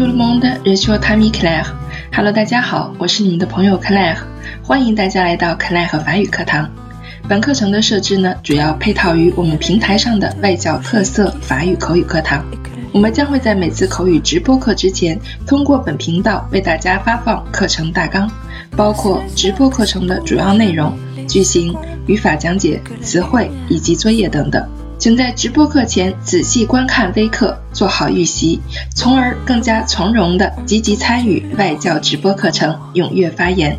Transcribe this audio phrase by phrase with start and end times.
[0.00, 1.74] tout le monde, je suis votre ami Claire.
[2.10, 4.16] Hello，大家好，我是你们的朋友 Claire，
[4.62, 6.70] 欢迎大家来到 Claire 法语课堂。
[7.28, 12.42] 本课程的设置呢，主要配套于我们平台上的外教特色法语口语课堂。
[12.94, 18.26] 我们将会在每次口语直播课之前，通过本频道为大家发放课程大纲，
[18.74, 24.66] 包括直播课程的主要内容、句型、语法讲解、词汇以及作业等等。
[25.00, 28.60] 请在直播课前仔细观看微课，做好预习，
[28.94, 33.78] 从而更加从容的积极参与外教直播课程，踊跃发言，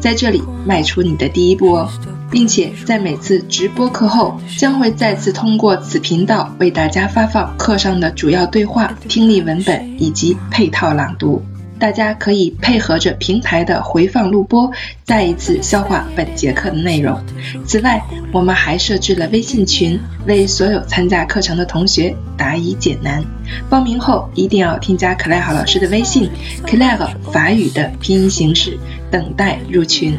[0.00, 1.90] 在这里迈出你的第一步哦，
[2.30, 11.42] 并且在每次直播课后，将会再次通过此频道为大家发放课上的主要对话、听力文本以及配套朗读。
[11.82, 14.70] 大家可以配合着平台的回放录播，
[15.04, 17.20] 再一次消化本节课的内容。
[17.66, 18.00] 此外，
[18.32, 23.24] 我们还设置了微信群，为所有参加课程的同学答疑解难。
[23.68, 26.30] 报名后一定要添加 Claire 老师的微信
[26.68, 26.96] c l a
[27.32, 28.78] 法语的拼音形式，
[29.10, 30.16] 等待入群。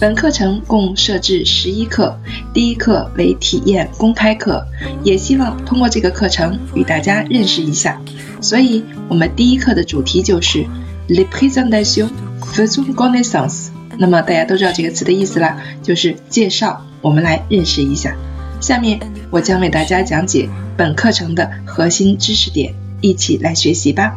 [0.00, 2.18] 本课程共设置十一课，
[2.54, 4.66] 第一课为体验公开课，
[5.04, 8.00] 也希望通过这个课程与大家认识一下。
[8.40, 10.64] 所以，我们第一课的主题就是。
[11.08, 12.08] Representation
[12.54, 16.84] faisons connaissance 那么大家都知道这个词的意思啦，就是介绍。
[17.02, 18.16] 我们来认识一下。
[18.60, 19.00] 下面
[19.30, 24.14] 我将为大家讲解本课程的核心知识点，一起来学习吧。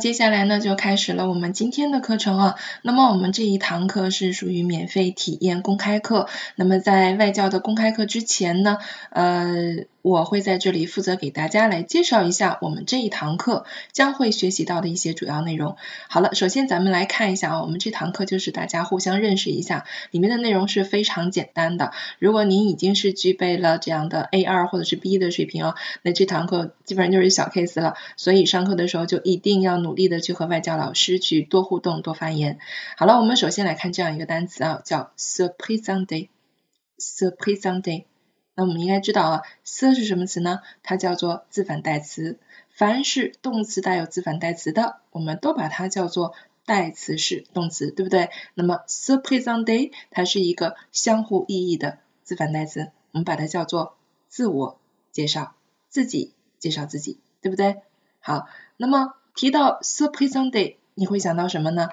[0.00, 2.56] 接下来呢，就开始了我们今天的课程啊。
[2.82, 6.26] 那么我们这一堂课是属于免费体验公开课。
[6.56, 8.78] 那么在外教的公开课之前呢，
[9.10, 9.84] 呃。
[10.02, 15.76] 我会在这里负责给大家来介绍一下我们这一堂课将会学习到的一些主要内容。
[16.08, 21.92] 好了，首先咱们来看一下啊，我们这堂课就是大家互相认识一下，里面的内容是非常简单的。
[22.18, 27.94] 如果您已经是具备了这样的 A 二或者是 B 的水平哦，那这堂课基本上就是小 case 了。
[28.16, 32.58] 所以上课的时候就一定要努力的去和外教老师去多互动、多发言。
[32.96, 38.04] 好了，我们首先来看这样一个单词啊，叫 surprisingly，surprisingly。
[38.54, 40.60] 那我们应该知道啊，s 是什么词呢？
[40.82, 42.38] 它叫做自反代词。
[42.72, 46.34] 凡是动词带有自反代词的，我们都把它叫做
[46.64, 48.30] 代词式动词，对不对？
[48.54, 53.96] 那么 surprisingly 它是一个相互意义的自反代词，我们把它叫做
[54.28, 54.78] 自我
[55.12, 55.54] 介绍，
[55.88, 57.82] 自己介绍自己，对不对？
[58.20, 58.46] 好，
[58.76, 61.90] 那么提到 surprisingly，你会想到什么呢？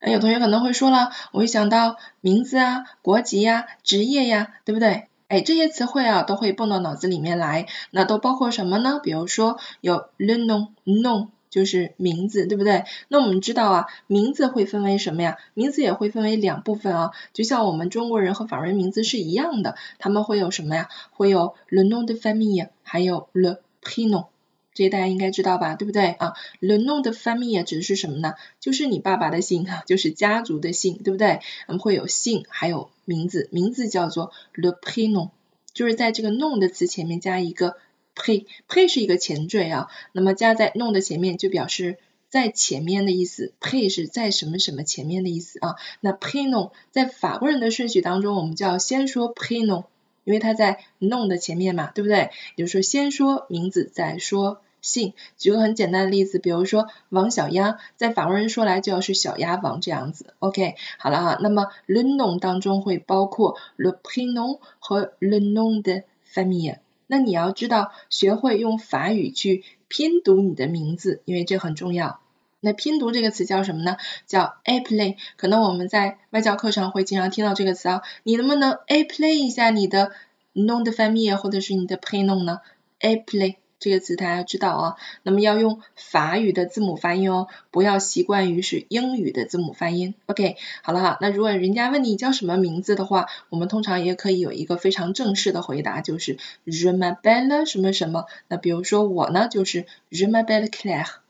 [0.00, 5.08] 有同学可能会说了，我会想到名字啊、国籍呀、职业呀，对不对？
[5.32, 9.00] 哎，这些词汇啊都会蹦到脑子里面来，那都包括什么呢？
[9.02, 12.84] 比如说有 le nom，nom 就是名字，对不对？
[13.08, 15.38] 那我们知道啊，名字会分为什么呀？
[15.54, 20.90] 名字也会分为两部分啊，就像我们中国人和法国人名字是一样的，他们会有什么呀？
[21.12, 24.26] 会有 le nom de famille，还有 le prénom。
[24.74, 28.34] 这大家应该知道吧，对不对啊？Le nom de famille 指的是什么呢？
[28.58, 31.40] 就是你爸爸的姓哈，就是家族的姓，对不对？
[31.68, 35.30] 我们会有姓，还有名字，名字叫做 le prénom，
[35.74, 37.76] 就是在这个 nom 的词前面加一个
[38.14, 41.98] pré，pré 是一个前缀啊，那么加在 nom 的前面就表示
[42.30, 45.76] 在前面的意思，pré 是在什么什么前面的意思啊？
[46.00, 49.84] 那 p r e n o 在法国人的顺序当中，我们就要先说 p r e n o。
[50.24, 52.30] 因为它在 nom 的前面嘛，对不对？
[52.56, 55.14] 也就是说，先说名字，再说姓。
[55.36, 60.34] 举个很简单的例子，比如说王小鸭，在法国人说来就要是小鸭王这样子。
[60.38, 66.78] OK，好了哈，那么 le nom 当中会包括 le prénom 和 le nom de famille。
[67.06, 72.21] 那你要知道，学会用法语去拼读你的名字，因为这很重要。
[72.64, 73.96] 那拼读这个词叫什么呢？
[74.28, 75.16] 叫 a play。
[75.36, 78.02] 可能我们在外教课上会经常听到这个词啊。
[78.22, 80.12] 你能不能 a play 一下你的
[80.54, 82.60] nom defamil 或者是你的 prénom 呢
[83.00, 84.96] ？a play 这个词大家知道啊。
[85.24, 90.14] 那么要用法语的字母发音哦，不要习惯于是英语的字母发音。
[90.26, 91.18] OK，好了哈。
[91.20, 98.26] 那如果人家问你叫什么名字的话，我们通常也可以有一个非常正式的回答，就是 je m'appelle 什么什么。
[98.46, 101.21] 那比如说我呢，就是 je m'appelle Claire。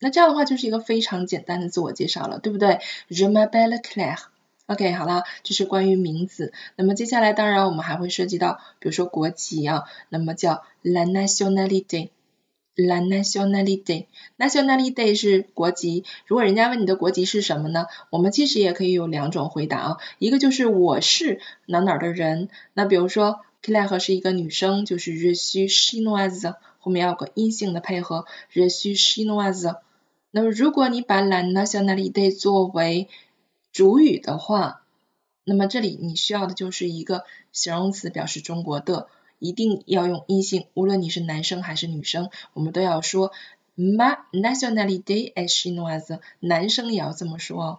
[0.00, 2.80] 那这样的话就是一个非常简单的自我介绍了，对不对
[3.10, 4.18] ？Je m'appelle Claire。
[4.66, 6.52] OK，好了，这是关于名字。
[6.76, 12.10] 那么接下来，当然我们还会涉及到，比如说国籍啊，那么叫 la nationalité。
[12.76, 14.06] la nationalité。
[14.38, 16.04] nationalité 是国籍。
[16.24, 17.86] 如果人家问你的国籍是什么呢？
[18.10, 22.48] 我们其实也可以有两种回答啊，一个就是我是哪哪的人。
[22.72, 26.54] 那比如说 Claire 是一个女生，就是 je suis chinoise。
[26.78, 28.24] 后面要有个阴性的配合
[28.54, 29.76] ，je suis chinoise。
[30.32, 33.08] 那么如果你把 la nationalité 作为
[33.72, 34.82] 主语的话，
[35.44, 43.32] 那么这里你需要的就是一个形容词表示中国的，一定要用阴性，无论你是男生还是女生，我们都要说
[43.76, 47.78] ma nationalité est chinoise，男生也要这么说哦。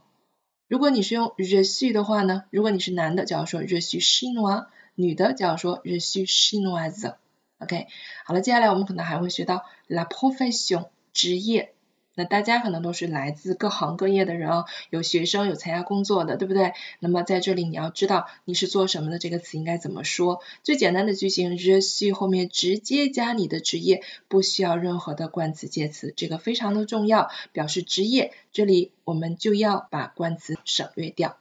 [0.68, 4.66] 如果你是用 je suis 的话呢，如果你是男的就要说 je suis chinois，
[4.96, 7.16] 女的就要说 je suis chinoise。
[7.60, 7.88] OK，
[8.26, 11.74] 好了，接下来我们可能还会学到 la profession 职业。
[12.16, 16.74] 那大家可能都是来自各行各业的人哦，有学生，有参加工作的，对不对？
[17.00, 20.42] 那么在这里你要知道你是做什么的，这个词应该怎么说？
[20.64, 28.34] 最简单的句型，je suis 后面直接加你的职业，不需要任何的冠词介词，这个非常的重要，表示职业。
[28.52, 31.38] 这里我们就要把冠词省略掉。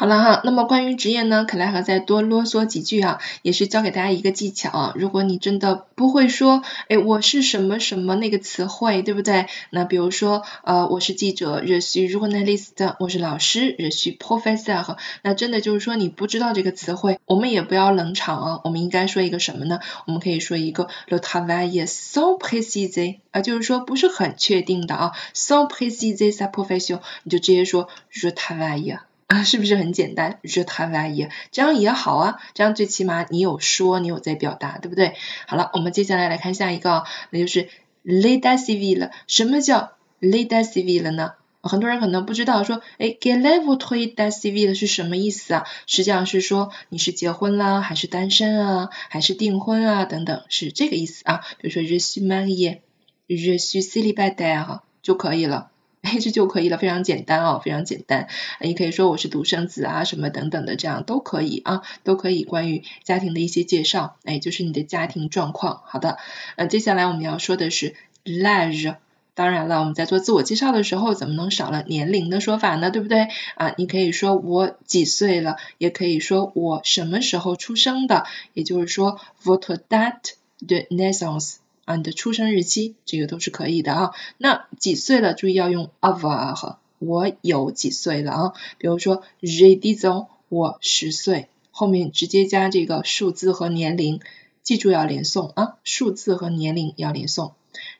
[0.00, 4.94] 好了哈，那么关于职业呢，可莱和再多啰嗦几句啊，也是教给大家一个技巧啊。
[4.96, 9.44] 如果你真的不会说，哎，我是什么什么那个词汇，对不对？
[9.68, 14.96] 那比如说，呃，我是记者，je suis journaliste，我是老师，je suis professeur。
[15.20, 18.60] 那真的就是说你不知道这个词汇，我们也不要冷场啊。
[18.64, 19.80] 我们应该说一个什么呢？
[20.06, 29.00] 我们可以说一个 le travail sans préciser，啊，就是说不是很确定的啊，sans préciser sa profession，你就直接说 je travail。
[29.30, 35.14] 啊，是不是很简单？Je travaille，这样也好啊，这样最起码你有说，你有在表达，对不对？
[35.46, 37.68] 好了，我们接下来来看下一个，那就是
[38.04, 39.12] l'état civil。
[39.28, 41.34] 什么叫 l'état civil 呢？
[41.62, 45.64] 很多人可能不知道，说，哎，quel est votre état civil 是什么意思啊？
[45.86, 51.42] 实际上是说你是结婚啦，还是单身啊，还是订婚啊，等等，是这个意思啊。
[51.60, 55.70] 比如说 je suis marié，je suis célibataire 就可以了。
[56.02, 58.28] 哎，这就可以了，非常简单哦，非常简单。
[58.60, 65.82] 你可以说我是独生子啊，什么等等的，这样都可以啊，都可以关于家庭的一些介绍，哎，就是你的家庭状况。
[65.84, 66.16] 好的，
[66.56, 67.94] 呃，接下来我们要说的是
[68.24, 68.96] l'âge。
[69.32, 72.90] 当然了，我们在做自我介绍的时候，怎么能少了年龄的说法呢？
[72.90, 73.28] 对不对？
[73.54, 80.32] 啊，你可以说我几岁了，也可以说我什么时候出生的，也就是说 votre date
[80.66, 81.56] de naissance。
[81.90, 84.12] 啊，你的出生日期，这个都是可以的啊。
[84.38, 85.34] 那几岁了？
[85.34, 88.52] 注意要用 avoir，我有几岁了啊？
[88.78, 94.20] 比如说 j e d i z o 我十岁，后面直接加这个数字和年龄，
[94.62, 97.52] 记住要连诵啊，数字和年龄要连诵。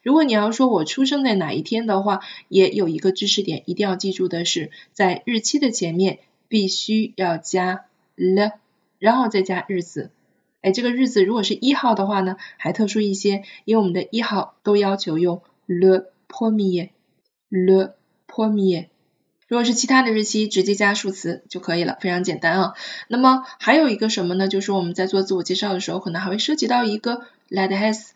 [0.02, 8.52] 如果你要说我出生在哪一天的话，也有一个知识点一定要记住的是，在日期的前面必须要加了
[8.98, 10.10] 然后再加日子。
[10.62, 17.93] 哎，这个日子如果是一号的话呢，还特殊一些，因为我们的一号都要求用 le premier，le
[18.27, 18.89] premier。
[19.49, 22.75] 如果是其他的日期，直接加数词就可以了，非常简单啊。
[23.09, 24.47] 那么还有一个什么呢？
[24.47, 28.11] 就是我们在做自我介绍的时候，可能还会涉及到一个 l'adresse，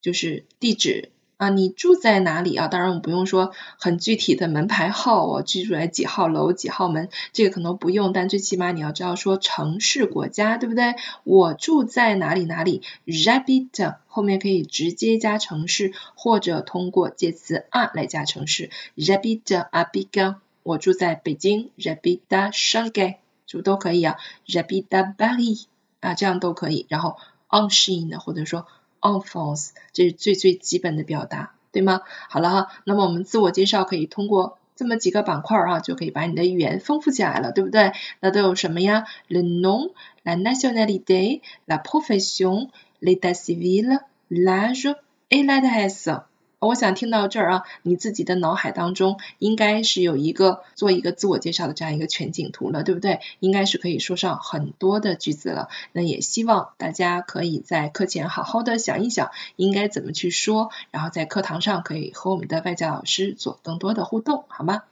[0.00, 1.10] 就是地址。
[1.38, 2.66] 啊，你住在哪里啊？
[2.66, 10.96] 当然我们不用说很具体的门牌号我，居住在几号楼几号门，这个可能不用，但最起码你要知道说城市国家，对不对？
[11.22, 24.16] 我住在哪里哪里 rabit 后面可以直接加城市，或者通过介词啊来加城市 Rabita Abiga，我住在北京，j'habite à Shanghai，就都可以啊
[24.48, 25.66] rabitabari
[26.00, 27.16] 啊，这样都可以，然后
[27.48, 28.66] en Chine 或者说。
[29.00, 32.00] On France，这是最最基本的表达，对吗？
[32.28, 37.92] 好了哈，那么我们自我介绍可以通过这么几个板块啊，就可以把你的语言丰富起来了，对不对？
[38.20, 39.92] 那都有什么呀？Le nom,
[40.24, 44.94] la nationalité, la profession, l'état civil, l'âge
[45.30, 46.22] et l'adresse。
[46.60, 53.20] 我想听到这儿啊，你自己的脑海当中应该是有一个做一个自我介绍的这样一个全景图了，对不对？
[53.38, 55.68] 应该是可以说上很多的句子了。
[55.92, 64.82] 那也希望大家可以在课前好好的想一想，应该怎么去说，然后在课堂上可以和我们的外教老师做更多的互动，好吗？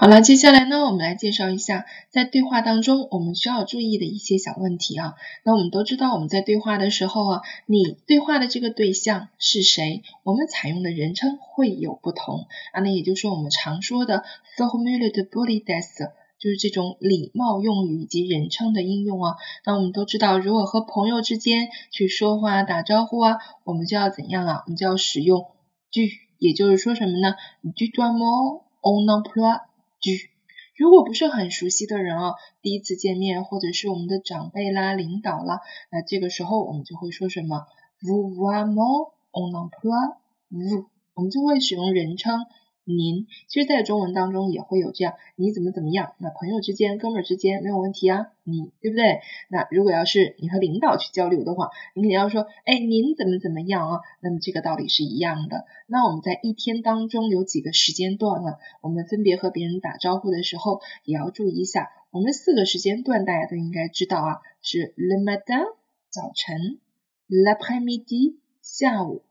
[0.00, 5.12] 好了，接下来呢，我们来介绍一下在对话当中我们需要注意的一些小问题啊。
[5.44, 12.80] 那我们都知道，我们在对话的时候啊，你对话的这个对象是谁，我们采用的人称会有不同啊。
[12.80, 14.24] 那也就是说，我们常说的
[14.56, 19.36] formula de politesse，就是这种礼貌用语以及人称的应用啊。
[19.66, 24.62] 那我们都知道，如果和朋友之间去说话打招呼啊，我们就要怎样啊？
[24.64, 25.48] 我们就要使用
[25.92, 26.00] du，
[26.38, 27.34] 也就是说什么呢
[27.76, 29.60] ？du dois moi on emploie。
[30.00, 30.30] 居，
[30.76, 37.66] 如果不是很熟悉的人啊，第一次见面或者是我们的长辈啦、领导啦，那这个时候我们就会说什么
[38.00, 42.46] ？Vous voyez mon emploie？Vous，我们就会使用人称
[42.84, 46.14] 您，其实，在中文当中也会有这样，你怎么怎么样？
[46.18, 49.20] 那朋友之间、哥们儿之间没有问题啊，你对不对？
[49.48, 54.00] 那如果要是你和领导去交流的话，你肯定要说，哎，您怎么怎么样啊？
[54.20, 55.66] 那么这个道理是一样的。
[55.86, 58.54] 那我们在一天当中有几个时间段呢？
[58.80, 61.90] 我们分别和别人打招呼的时候，也要注意一下。
[62.10, 65.76] 我们四个时间段大家都应该知道啊，是 le matin
[66.08, 66.80] 早晨
[67.28, 69.22] ，l'après-midi 下午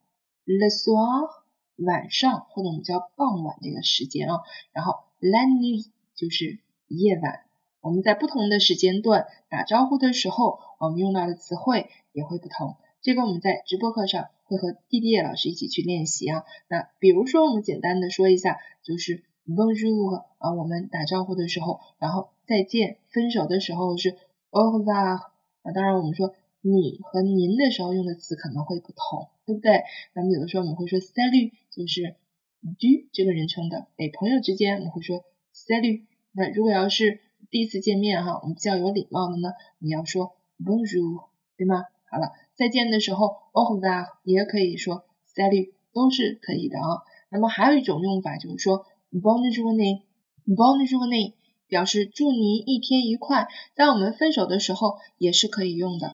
[0.45, 1.38] ，le soir。
[1.85, 4.41] 晚上或者我们叫傍晚这个时间啊，
[4.73, 7.45] 然后 la nuit 就是夜晚。
[7.81, 12.75] 我们在不同的时间段打招呼的时候，我们用到的词汇也会不同。
[13.01, 16.43] 这个我们在直播课上会和弟弟老师一起去练习啊。
[16.67, 24.17] 那比如说我们简单的说一下，就是 bonjour 啊，我们打招呼的时候，然后再见，分手的时候是
[24.51, 25.21] au revoir
[25.61, 25.71] 啊。
[25.73, 29.29] 当然我们说你和您的时候用的词可能会不同。
[29.49, 29.81] 对不对？
[30.13, 32.17] 那么有的时候我们会说 salut，就是
[32.61, 33.87] du 这个人称的。
[33.95, 35.23] 哎，朋友之间我们会说
[35.55, 36.03] salut。
[36.33, 41.85] 那如果要是第一次见面哈，我们比较有礼貌的呢，你要说 bonjour，对吗？
[42.11, 46.99] 好了，再见的时候 au revoir 也可以说 salut，都是可以的啊。
[47.31, 51.33] 那么还有一种用法就是说 bonjour ne，bonjour ne
[51.67, 56.13] 表示祝您一天愉快，在我们分手的时候也是可以用的。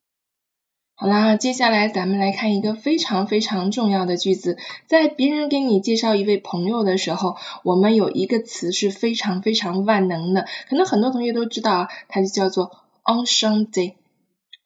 [0.97, 4.57] 好啦，接下来咱们来看一个非常非常重要的句子。
[4.87, 12.71] 在别人给你介绍一位朋友的时候，我们有一个词是非常非常万能的，可能很多同学都知道啊，它就叫做
[13.03, 13.95] on Sunday。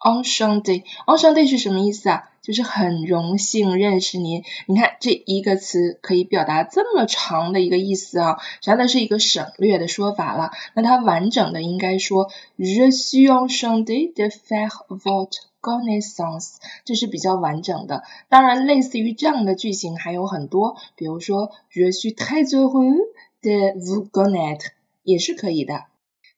[0.05, 2.29] on Sunday，on Sunday 是什么意思啊？
[2.43, 4.43] 就是很荣幸认识您。
[4.67, 10.51] 你看这一个词可以表达这么长的一个意思啊，实际上是一个省略的说法了。
[10.75, 18.03] 那它完整的应该说，je suis enchanté de faire votre connaissance，这是比较完整的。
[18.29, 22.97] 当然，类似于这样的句型还有很多，比如说，je suis très heureux
[23.41, 24.67] de vous connaître，
[25.03, 25.85] 也是可以的。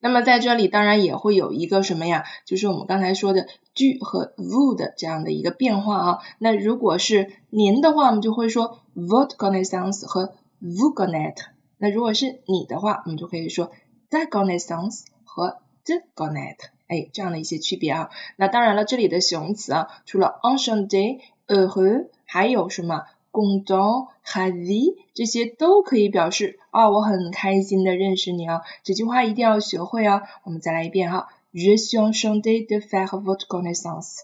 [0.04, 2.24] 那么在这里当然也会有一个什么呀？
[2.46, 6.20] 就是我们刚才说的 du 和 vous 的这样的一个变化啊。
[6.40, 11.50] 那如果是您的话，我们就会说 votre connaissance 和 vous connaître。
[11.78, 13.72] 那如果是你的话，我们就可以说
[14.10, 16.70] ta connaissance 和 de connaître。
[16.92, 18.10] 哎，这样的一些区别啊。
[18.36, 28.64] 那当然了，这里的形容词啊，除了 enchanté、heureux，还有什么 content、ravi，这些都可以表示啊，我很开心的认识你啊。
[28.84, 30.24] 这句话一定要学会啊。
[30.44, 34.18] 我们再来一遍哈，Je suis enchanté de faire votre connaissance。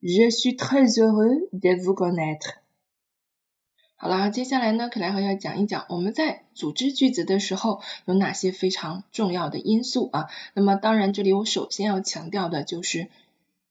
[0.00, 2.54] Je suis très heureux de vous connaître。
[4.02, 10.30] 好啦，接下来呢，克莱和要讲一讲我们在组织句子的时候有哪些非常重要的因素啊。
[10.54, 13.08] 那么当然，这里我首先要强调的就是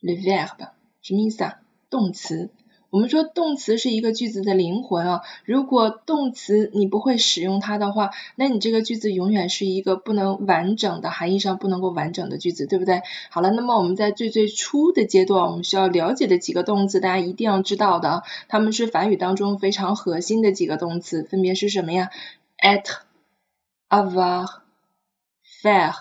[0.03, 0.69] reverb
[1.01, 1.59] 什么意思啊？
[1.89, 2.51] 动词。
[2.89, 13.03] 我们说动词是一个句子的灵魂啊，如果动词你不会使用它的话，那你这个句子永远是一个不能完整的含义上不能够完整的句子，对不对？
[13.29, 22.09] 好了，那么我们在最最初的阶段，我们需要了解的几个动词，大家一定要知道的，它们是法语当中非常核心的几个动词，分别是什么呀
[22.57, 23.01] ？être、
[23.89, 24.47] avoir、
[25.61, 25.93] faire、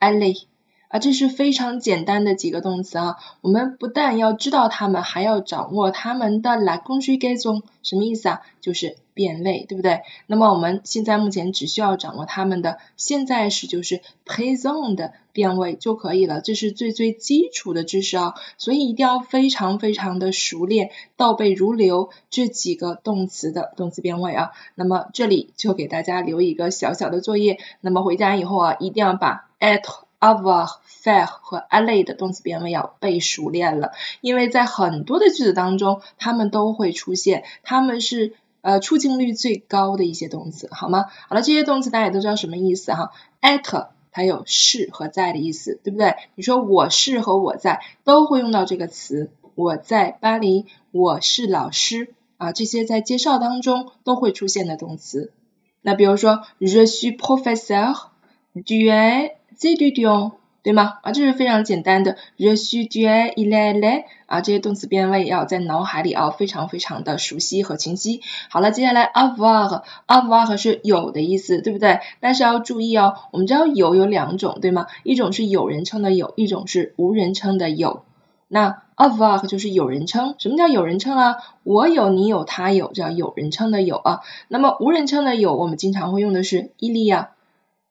[0.00, 0.47] aller。
[0.88, 3.16] 啊，这是非常简单的几个动词啊。
[3.42, 8.40] 我们不但要知道它们，还要掌握它们的 la conjugaison，什么意思啊？
[8.62, 10.00] 就是变位，对不对？
[10.26, 16.40] 那么我们现在目前只需要掌握它们的现在时，就是 présent 的变位就可以了。
[16.40, 24.52] 这是最最基础的知识啊，所以一定要非常非常的熟练，倒背如流这几个动词的动词变位啊。
[24.74, 30.07] 那么这里就给大家留一个小小的作业，那么回家以后啊，一定要把 at。
[30.20, 41.06] avoir、faire 和 aller 的动词变位要背熟练了，因为在很多的句子当中，它们都会出现，它们是呃出镜率最高的一些动词，好吗？
[41.28, 43.88] 好了，这些动词大家也都知道什么意思哈，at。
[44.10, 46.16] 还有是和在的意思，对不对？
[46.34, 55.30] 你说我是和我在都会用到这个词，我在巴黎，我是老师啊，这些在介绍当中都会出现的动词。
[55.82, 60.98] 那比如说，je suis professeur，tu es z d u o 对吗？
[61.02, 62.16] 啊，这是非常简单的。
[62.36, 68.20] je suis tu es il est elle 啊，这些动词变位要在脑海里啊非常非常的熟悉和清晰。
[68.50, 72.00] 好了，接下来 avoir，avoir 是有的意思，对不对？
[72.20, 74.86] 但是要注意哦，我们知道有有两种，对吗？
[75.04, 78.02] 一种是有人称的有，一种是无人称的有。
[78.48, 81.36] 那 avoir 就是有人称，什么叫有人称啊？
[81.62, 84.20] 我有，你有，他有，叫有人称的有啊。
[84.48, 87.28] 那么无人称的有，我们经常会用的是 il y a。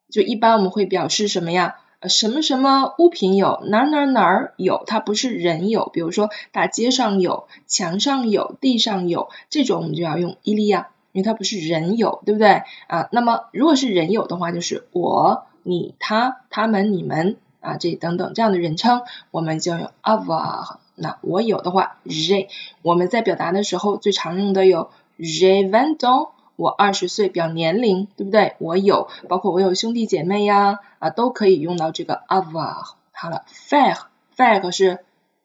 [0.09, 1.75] 就一般我们会表示什么呀？
[1.99, 5.89] 呃什么什么物品有，哪哪哪儿有，它不是人有。
[5.91, 10.89] 比如说大街上有，墙上有，地上有，这种我们就要用伊利亚。
[11.13, 13.09] 因为它不是人有，对不对啊？
[13.11, 20.77] 那么如果是人有的话，就是我、你、他、他们、你们啊，这等等这样的人称，我们就用 avoir。
[20.93, 22.49] 那我有的话，j'ai。
[22.83, 28.55] 我们在表达的时候最常用的有 je vingt ans，我二十岁表年龄，对不对？
[28.57, 32.95] 我有，包括我有兄弟姐妹呀，啊，都可以用到这个 avoir。
[33.13, 34.99] 好了，fair，fair 是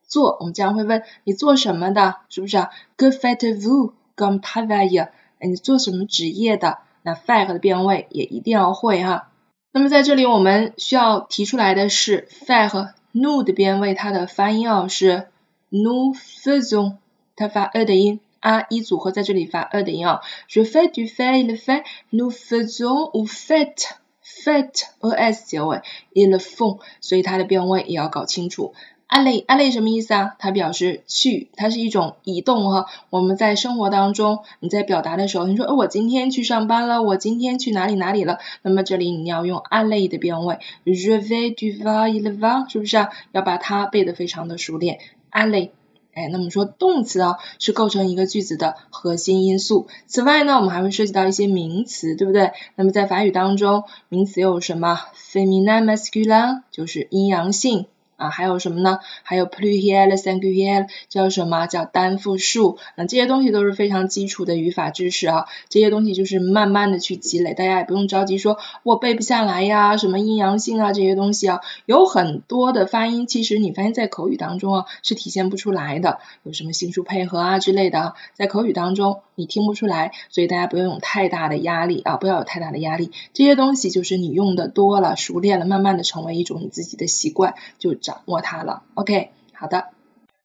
[0.06, 5.10] 做，我们经常会问你做什么的，是不是啊？Que faites-vous comme travail？
[5.40, 6.78] 你做什么职业的？
[7.02, 9.28] 那 fair 的变位也一定要会哈。
[9.72, 15.28] 那么在这里我们需要提出来的是 fair 和 nous 的变位，它的发音啊是
[15.70, 16.96] nous faisons，
[17.36, 20.20] 它发 e 的音，a 一组合在这里发 e 的音啊。
[20.48, 25.80] Je fais, tu fais, il fait，nous faisons ou faites，faites es 结尾
[26.12, 28.74] ，ils font，所以它的变位也要搞清楚。
[29.08, 30.36] aller aller 什么意思啊？
[30.38, 32.86] 它表示去，它是一种移动哈。
[33.10, 38.38] 我们在生活当中，你在表达的时候，你说，哦，我今天去上班了，我今天去哪里哪里了？
[38.62, 43.10] 那么这里你要用 aller 的变位，je vais, tu vas, il va，是不是啊？
[43.32, 44.98] 要把它背得非常的熟练。
[45.30, 45.68] aller，
[46.14, 49.86] 哎，那么说动词啊是构成一个句子的核心因素。
[50.06, 52.52] 此外呢，我们还会涉及到一些名词，对不对？
[52.74, 57.86] 那么在法语当中，名词有什么？feminin masculine，就是阴阳性。
[58.22, 59.00] 啊，还有什么呢？
[59.22, 62.78] 还有 pluriel、singulier，叫什么叫单复数？
[62.94, 65.46] 那这些东西都是非常基础的语法知识啊。
[65.68, 83.10] 这些东西就是慢慢的去积累，大家也不用着急说我背不下来呀，什么阴阳性啊这些东西啊，有很多的发音，其实你发现在口语当中啊是体现不出来的，有什么心数配合啊之类的，在口语当中你听不出来，所以大家不用有太大的压力啊，不要有太大的压力。
[83.32, 89.88] 这些东西就是你用的多了，熟练了，慢慢的成为一种你自己的习惯，就掌掌握它了，OK，好的，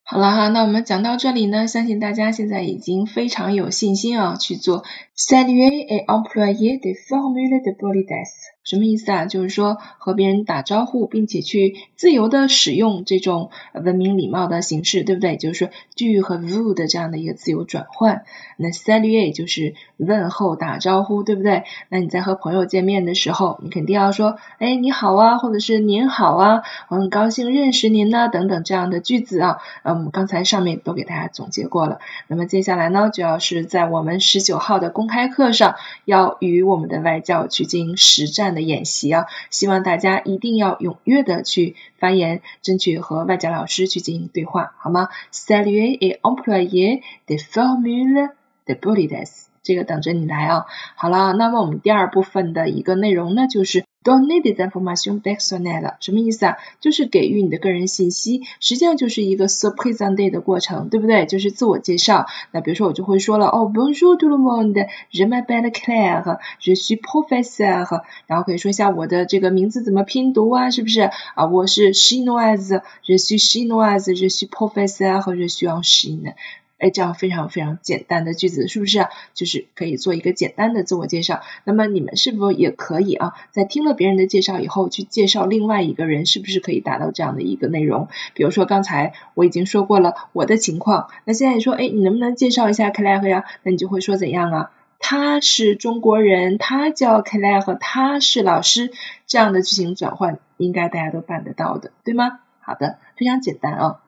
[0.06, 4.86] 好了哈，那我们讲到这里呢，相信大家现在已经非常有信心啊，去做
[5.18, 8.57] saluer et employer des formules de politesse。
[8.68, 9.26] 什么意思啊？
[9.28, 15.38] 就是说和别人打招呼，并且去自由的使用这种文明礼貌的形式，对不对？
[15.38, 18.26] 就是说 do 和 vou 的这样的一个自由转换。
[18.58, 21.64] 那 salute 就是问候打招呼，对不对？
[21.88, 29.60] 那你在和朋友见面的时候，你肯定要说，哎，你好啊，或者是您好啊，我很高兴认识您呢，等等这样的句子啊。
[29.84, 32.00] 嗯，刚才上面都给大家总结过了。
[32.28, 38.57] 那么接下来呢，就要是在我们十九号的公开课上，要与我们的外教去进行实战。
[38.58, 48.32] 的演习啊，希望大家一定要踊跃的去发言，争取和外教老师去进行对话，好吗？Saluer et employer des formules
[48.66, 50.66] de politesse，这个等着你来啊。
[50.96, 53.87] 好了，那么我们第二部分的一个内容呢，就是。
[54.08, 56.56] Donner des informations personnelles 什么意思啊？
[56.80, 61.26] 就是给予你的个人信息，实际上就是一个 se présenter 的过程，对不对？
[61.26, 62.26] 就是自我介绍。
[62.52, 68.04] 那比如说我就会说了，哦，Bonjour tout le monde，je m'appelle Claire，je suis professeur。
[68.28, 70.72] 然后可以说一下我的这个名字怎么拼读啊？
[70.72, 71.02] 是不是
[71.36, 71.46] 啊？
[71.48, 76.34] 我是 Chinoise，je suis Chinoise，je suis professeur，je suis en Chine。
[76.78, 79.08] 哎，这样非常非常简单的句子，是不是？
[79.34, 81.42] 就是可以做一个简单的自我介绍。
[81.64, 83.34] 那么你们是否也可以啊？
[83.52, 88.08] 在听了别人的介绍以后，去介绍另外一个人，是不是可以达到这样的一个内容？
[88.36, 93.46] 比如说刚才我已经说过了我的情况，那现在你说，哎，你能不能介绍一下 Claire 呀？
[93.64, 94.72] 那你就会说怎样啊？
[95.00, 98.92] 他是中国人，他叫 Claire，他是老师，
[99.26, 102.40] 这样的句型转换应该大家都办得到的，对吗？
[102.60, 104.00] 好的，非常简单啊。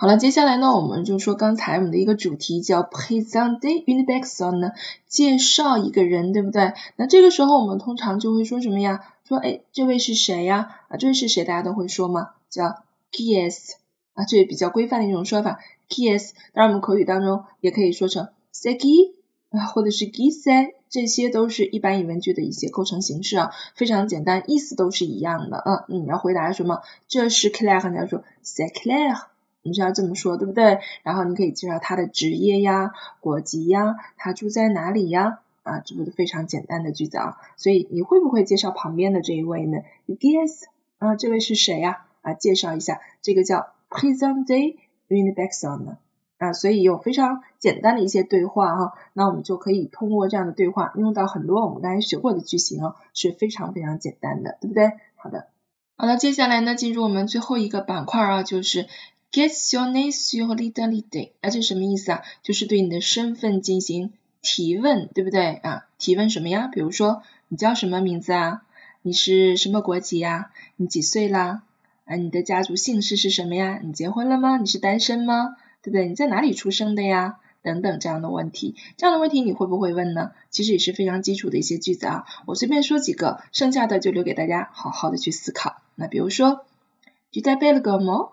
[0.00, 4.72] 好了，接下来呢，我们就说刚才我们的一个主题叫 présenter une personne，
[5.08, 6.72] 介绍一个人，对不对？
[6.94, 9.00] 那这个时候我们通常就会说什么呀？
[9.24, 10.70] 说，哎，这位是谁呀？
[10.86, 11.42] 啊，这位是谁？
[11.42, 12.30] 大家都会说吗？
[12.48, 13.72] 叫 qui est
[14.14, 15.58] 啊，这也比较规范的一种说法
[15.88, 16.30] ，qui est。
[16.52, 19.14] 当然，我们口语当中也可以说成 c'est qui
[19.50, 25.60] 啊，或者是 qui c'est，这些都是一般疑问句的一些构成形式啊，非常简单，意思都是一样的。
[25.66, 26.82] 嗯，你要回答什么？
[27.08, 29.22] 这是 Claire，你要说 c'est Claire。
[29.62, 30.78] 你是要这么说，对不对？
[31.02, 37.36] 然后你可以介绍他的职业呀、国籍呀、他住在哪里呀，啊，这不是非常简单的句子啊。
[37.56, 40.64] 所以你会不会介绍旁边的这一位呢？Yes，
[40.98, 42.06] 啊，这位是谁呀？
[42.22, 44.76] 啊，介绍一下，这个叫 Present Day
[45.08, 45.96] une personne，
[46.38, 54.92] 啊，所以有非常简单的一些对话哈，那我们就可以通过这样的对话用到很多我们刚才学过的句型啊，是非常非常简单的，对不对？
[55.16, 55.48] 好的，
[55.96, 58.86] 好了，接下来呢，进入我们最后一个板块啊，就是。
[59.30, 62.22] Question sur l'identité，啊，这什么意思啊？
[62.42, 65.86] 就是对你的身份进行提问，对不对啊？
[65.98, 66.66] 提问什么呀？
[66.66, 68.62] 比如说，你叫什么名字啊？
[69.02, 70.50] 你是什么国籍呀？
[70.76, 71.62] 你几岁啦？
[72.06, 73.80] 啊，你的家族姓氏是什么呀？
[73.84, 74.56] 你结婚了吗？
[74.56, 75.56] 你是单身吗？
[75.82, 76.08] 对不对？
[76.08, 77.38] 你在哪里出生的呀？
[77.60, 78.76] 等等这样的问题。
[78.96, 80.32] 这样的问题你会不会问呢？
[80.48, 82.24] 其实也是非常基础的一些句子啊。
[82.46, 85.82] 我随便说几个，剩下的就留给大家好好的去思考。
[85.96, 86.64] 那比如说
[87.30, 88.30] ，Tu t'appelles comment？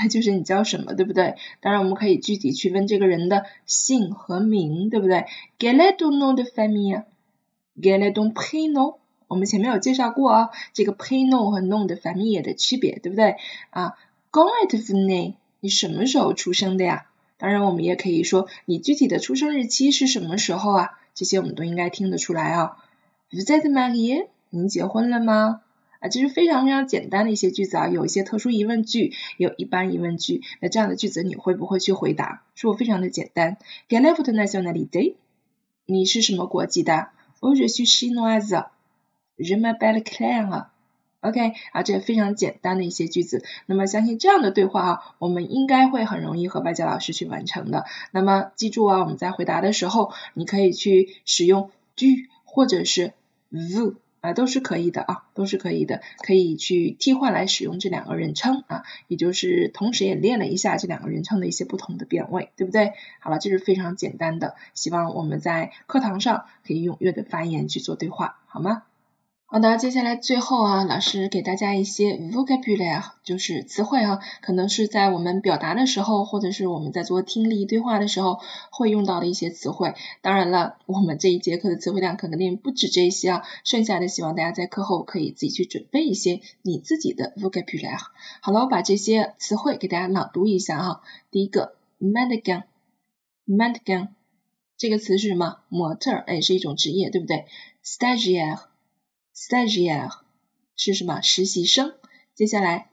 [0.00, 1.34] 那就是你叫什么，对不对？
[1.60, 5.26] 当然我们可以具体去问这个人的姓和名，对不对
[5.58, 8.98] ？Quel est ton nom de famille？Quel est ton prénom？
[9.26, 13.36] 我们前面有介绍过啊，这个 prénom 和 nom de famille 的区别，对不对？
[13.70, 13.96] 啊
[14.30, 15.34] ，Quand êtes-vous né？
[15.60, 17.06] 你什么时候出生的呀？
[17.36, 20.98] 当然我们也可以说你具体的出生日期是什么时候啊？
[21.14, 22.76] 这些我们都应该听得出来啊。
[23.32, 24.28] Vous êtes marié？
[24.50, 25.60] 您结婚了吗？
[26.00, 30.42] 啊，这是非常非常简单的一些句子啊，有一些特殊疑问句，有一般疑问句。
[30.60, 32.44] 那这样的句子你会不会去回答？
[32.54, 33.56] 是否非常的简单
[33.88, 35.14] ？Quelle est votre nationalité？
[35.86, 37.08] 你是什么国籍的
[37.40, 38.66] ？Je suis chinoise。
[39.36, 40.66] Je m'appelle Claire。
[41.20, 43.44] OK，啊，这非常简单的一些句子。
[43.66, 47.86] 那么相信这样的对话啊，我们应该会很容易和外教老师去完成的。
[48.12, 52.06] 那么记住啊，我们在回答的时候，你可以去使用 do
[52.44, 53.14] 或者是
[53.52, 53.96] vous。
[54.20, 62.92] 啊，都是可以的啊，都是可以的，可以去替换来使用这两个人称啊，也就是同时也练了一下这两个人称的一些不同的变位，对不对？
[63.20, 68.82] 好了，这是非常简单的，希望我们在课堂上可以踊跃的发言去做对话，好吗？
[69.50, 79.94] 好的，接下来最后啊，老师给大家一些 vocabulary，就是词汇啊，可能是在我们表达的时候，或者是我们在做听力对话的时候会用到的一些词汇。
[80.20, 87.96] 当然了，我们这一节课的词汇量肯定不止这些啊，剩下的希望大家在课后可以自己去准备一些你自己的 vocabulary。
[88.42, 91.00] 好了，我把这些词汇给大家朗读一下哈。
[91.30, 92.64] 第一个 m a n n e q u i n
[93.46, 94.08] m a n n e q u i n
[94.76, 95.60] 这个词是什么？
[95.70, 97.46] 模特，哎，是一种职业，对不对
[97.82, 98.58] ？stagiaire。
[99.38, 100.10] Stagiaire
[100.74, 101.20] 是什么？
[101.20, 101.94] 实习生。
[102.34, 102.88] 接下来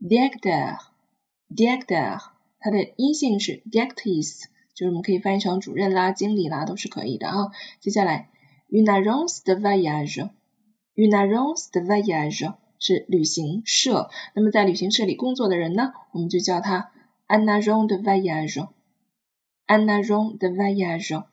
[0.00, 2.20] ，directeur，directeur
[2.60, 7.50] 它的阴性是 directrice，就是我们可以翻译成主任啦、经理啦，都是可以的啊。
[7.80, 8.30] 接下来
[8.70, 14.08] ，un agent de voyage，un agent de voyage 是旅行社。
[14.34, 16.92] 那么在旅行社里工作的人呢，我们就叫他
[17.26, 21.24] un agent de voyage，un agent de voyage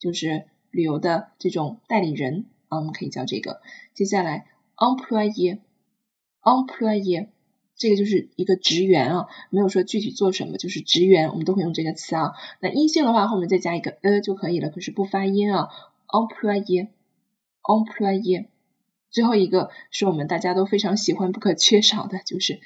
[0.00, 2.46] 就是旅游的这种代理人。
[2.68, 3.60] 啊，我们可以叫这个。
[3.94, 7.28] 接下来，employee，employee，
[7.76, 12.32] 这个就是一个职员啊，没有说具体做什么，就是职员，我们都会用这个词啊。
[12.60, 15.68] 那阴性的话，后面再加一个 a 就可以了，可是不发音啊。
[16.08, 18.46] employee，employee，
[19.10, 22.60] 最后一个是我们大家都非常喜欢、不可缺少的，就是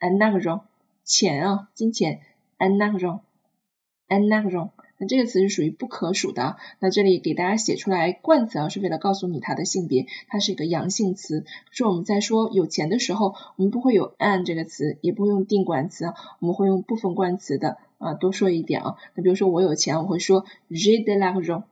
[0.00, 0.62] anagro，
[1.04, 2.22] 钱啊，金钱
[2.58, 4.70] ，anagro，anagro。
[4.98, 11.44] 那这个词是属于不可数的，那这里给大家写出来冠词啊，是为了告诉你它的性别，它是一个阳性词。
[11.70, 16.06] 说我们在说有钱的时候，我们不会有 an 这个词，也不会用定冠词，
[16.40, 18.14] 我们会用部分冠词的啊。
[18.14, 21.64] 多说一点啊，那比如说我有钱，我会说 j'ai de l'argent。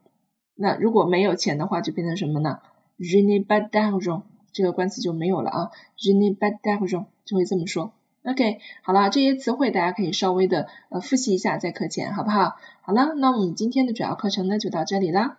[0.54, 2.58] 那如果没有钱的话，就变成什么呢
[2.98, 7.92] ？je n'ai pas d'argent，这个冠词就没有了啊，je n'ai pas d'argent 就会这么说。
[8.24, 12.56] OK，好了，这些词汇大家可以稍微的呃复习一下，在课前，好不好？
[12.80, 15.36] 好了，那我们今天的主要课程呢就到这里啦。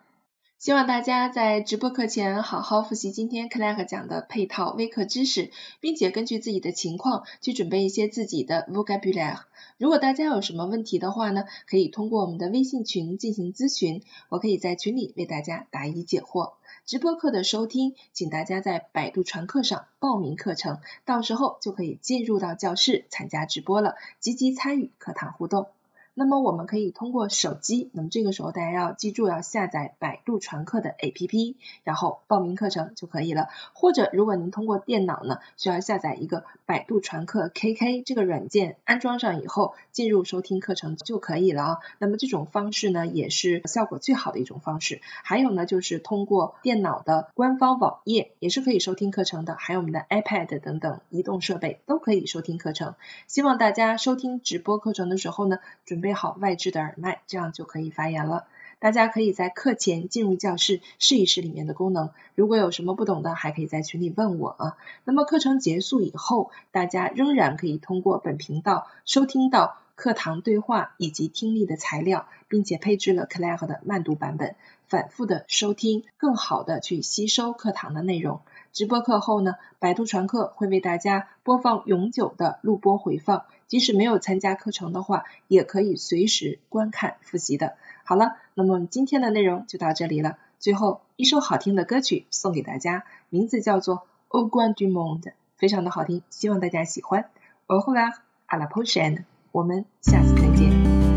[0.59, 9.39] 希望大家在直播课前好好复习今天 CLA 讲的配套微课知识，并且根据自己的情况去准备一些自己的 vocabulary。
[9.79, 16.53] 如果大家有什么问题的话呢，可以通过我们的微信群进行咨询，我可以在群里为大家答疑解惑。
[16.85, 25.69] 直播课的收听，请大家在百度传课上报名课程，到时候就可以进入到教室参加直播了，积极参与课堂互动。
[26.17, 33.49] 那么我们可以通过手机，那么这个时候大家要记住要下载百度传课的 APP，然后报名课程就可以了。
[33.73, 41.77] 或者如果您通过电脑呢，需要下载一个百度传课 KK 这个软件，安装上以后进入收听课程就可以了啊。
[41.99, 45.01] 那么这种方式呢，也是效果最好的一种方式。
[45.21, 52.95] 还有呢，就是通过电脑的官方网页也是可以收听课程的，还有我们的 iPad 等等移动设备都可以收听课程。
[53.27, 56.04] 希望大家收听直播课程的时候呢，准。
[56.05, 58.45] 备好外置的耳麦，这样就可以发言了。
[58.77, 64.77] 大家可以在课前进入教室试一试里面的功能，如果有什么不懂的，还可以在群里问我啊。
[65.03, 74.55] 那么课程结束以后，大家仍然可以通过本频道收听到课堂对话以及听力的材料，并且配置了 Clare 的慢读版本，
[74.87, 78.41] 反复的收听，更好的去吸收课堂的内容。
[78.71, 87.75] 直播课后呢，百度传课会为大家播放永久的录播回放，即使没有参加课程的话，也可以随时观看复习的。
[88.03, 90.37] 好了，那么今天的内容就到这里了。
[90.59, 95.21] 最后一首好听的歌曲送给大家，名字叫做《Au Grand Monde》，
[95.57, 97.25] 非常的好听，希望大家喜欢。
[97.67, 98.13] Au revoir,
[98.47, 101.14] à la prochaine，我们下次再见。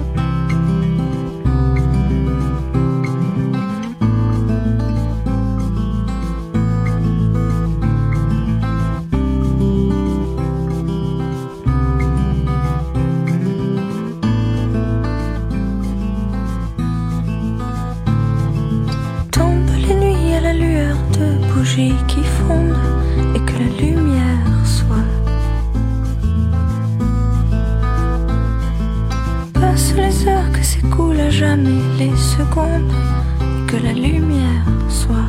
[32.57, 35.29] Et que la lumière soit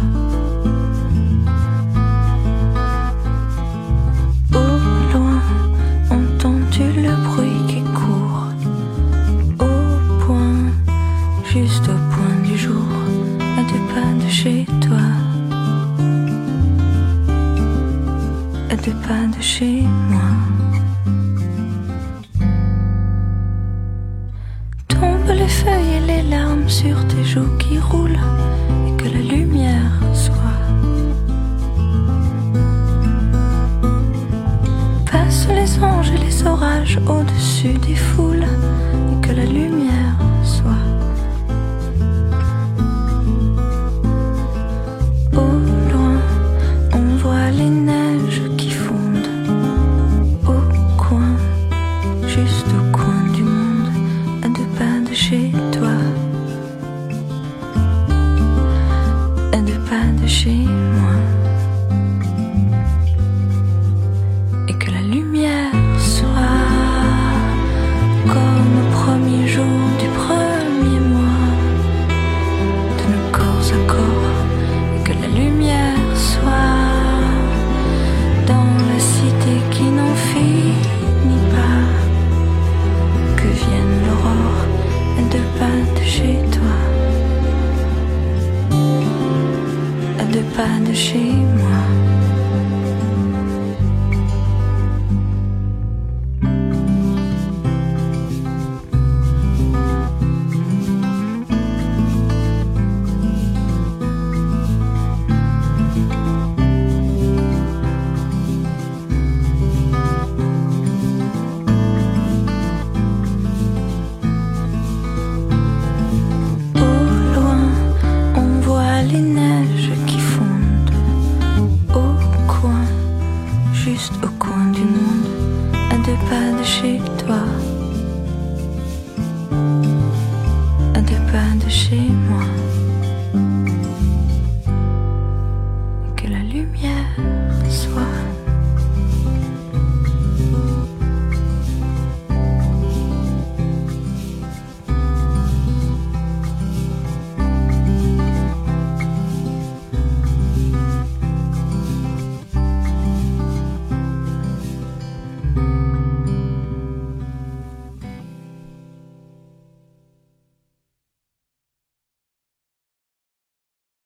[60.29, 60.88] She.